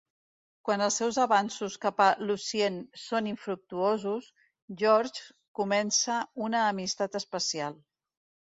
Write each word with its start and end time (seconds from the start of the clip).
Quan 0.67 0.83
els 0.85 0.95
seus 1.01 1.19
avanços 1.23 1.75
cap 1.83 2.01
a 2.05 2.07
Lucien 2.29 2.79
són 3.03 3.29
infructuosos, 3.33 4.31
Georges 4.83 5.29
comença 5.63 6.19
una 6.49 6.67
"amistat 6.75 7.23
especial". 7.25 7.81